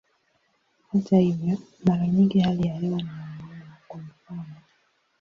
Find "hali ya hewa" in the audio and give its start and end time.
2.39-2.95